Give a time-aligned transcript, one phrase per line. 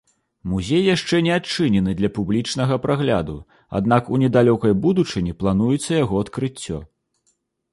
[0.51, 3.35] Музей яшчэ не адчынены для публічнага прагляду,
[3.81, 6.79] аднак у недалёкай будучыні плануецца яго адкрыццё.